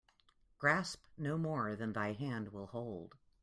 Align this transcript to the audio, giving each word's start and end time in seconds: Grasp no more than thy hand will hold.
Grasp 0.57 1.05
no 1.15 1.37
more 1.37 1.75
than 1.75 1.93
thy 1.93 2.13
hand 2.13 2.47
will 2.51 2.65
hold. 2.65 3.13